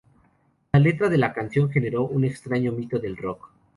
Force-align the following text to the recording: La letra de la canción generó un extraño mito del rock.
La 0.73 0.79
letra 0.79 1.09
de 1.09 1.19
la 1.19 1.31
canción 1.31 1.69
generó 1.69 2.07
un 2.07 2.25
extraño 2.25 2.71
mito 2.71 2.97
del 2.97 3.17
rock. 3.17 3.51